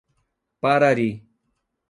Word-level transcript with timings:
Parari 0.61 1.11